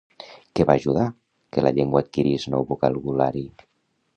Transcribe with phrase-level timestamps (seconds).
[0.59, 1.03] Què va ajudar
[1.57, 3.45] que la llengua adquirís nou vocabulari?